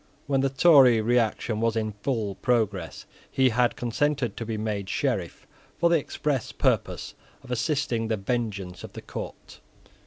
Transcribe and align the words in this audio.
When 0.25 0.41
the 0.41 0.49
Tory 0.49 0.99
reaction 0.99 1.59
was 1.59 1.75
in 1.75 1.91
full 2.01 2.33
progress, 2.33 3.05
he 3.29 3.49
had 3.49 3.75
consented 3.75 4.35
to 4.35 4.47
be 4.47 4.57
made 4.57 4.89
Sheriff 4.89 5.45
for 5.77 5.91
the 5.91 5.99
express 5.99 6.51
purpose 6.51 7.13
of 7.43 7.51
assisting 7.51 8.07
the 8.07 8.17
vengeance 8.17 8.83
of 8.83 8.93
the 8.93 9.03
court. 9.03 9.59